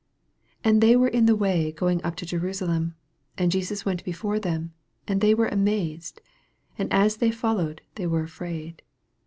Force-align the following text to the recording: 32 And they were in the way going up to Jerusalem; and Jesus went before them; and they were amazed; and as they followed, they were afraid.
32 0.63 0.67
And 0.73 0.81
they 0.81 0.95
were 0.95 1.07
in 1.07 1.25
the 1.27 1.35
way 1.35 1.71
going 1.71 2.03
up 2.03 2.15
to 2.15 2.25
Jerusalem; 2.25 2.95
and 3.37 3.51
Jesus 3.51 3.85
went 3.85 4.03
before 4.03 4.39
them; 4.39 4.73
and 5.07 5.21
they 5.21 5.35
were 5.35 5.47
amazed; 5.47 6.21
and 6.75 6.91
as 6.91 7.17
they 7.17 7.29
followed, 7.29 7.83
they 7.93 8.07
were 8.07 8.23
afraid. 8.23 8.81